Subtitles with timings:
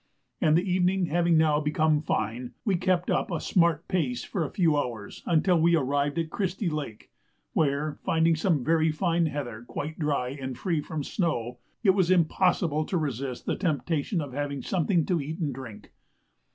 [0.41, 4.49] and the evening having now become fine, we kept up a smart pace for a
[4.49, 7.11] few hours until we arrived at Christie Lake,
[7.53, 12.83] where, finding some very fine heather quite dry and free from snow, it was impossible
[12.83, 15.91] to resist the temptation of having something to eat and drink.